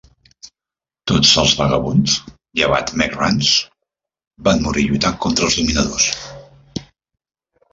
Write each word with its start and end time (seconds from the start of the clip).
Tots 1.11 1.33
els 1.41 1.51
vagabunds, 1.59 2.15
llevat 2.61 2.93
Mekt 3.01 3.19
Ranzz, 3.19 3.51
van 4.49 4.65
morir 4.67 4.87
lluitant 4.89 5.21
contra 5.27 5.49
els 5.51 5.59
dominadors. 5.61 6.09